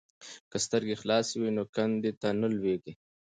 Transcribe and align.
که 0.51 0.57
سترګې 0.65 0.95
خلاصې 1.01 1.35
وي 1.37 1.51
نو 1.57 1.63
کندې 1.75 2.11
ته 2.21 2.27
نه 2.41 2.47
لویږي. 2.55 2.93